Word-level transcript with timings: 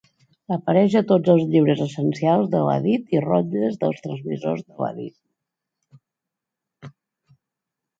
Apareix 0.55 0.95
a 1.01 1.03
tots 1.11 1.31
els 1.33 1.43
llibres 1.51 1.83
essencials 1.85 2.49
del 2.57 2.73
hadit 2.77 3.15
i 3.19 3.23
rotlles 3.29 3.79
dels 3.85 4.03
transmissors 4.09 4.67
del 4.67 4.91
hadit. 4.91 6.93